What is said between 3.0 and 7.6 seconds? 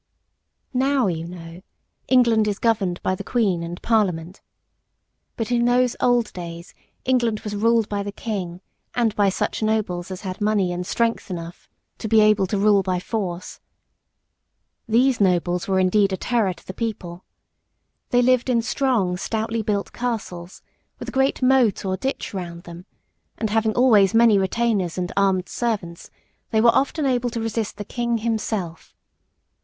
by the Queen and Parliament. But in those old days England was